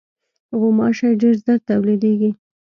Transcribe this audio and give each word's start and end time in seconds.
غوماشې 0.59 1.09
ډېر 1.21 1.35
ژر 1.43 1.57
تولیدېږي. 1.69 2.31